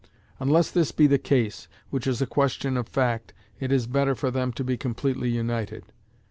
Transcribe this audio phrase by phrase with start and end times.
[0.39, 4.31] Unless this be the case, which is a question of fact, it is better for
[4.31, 5.93] them to be completely united.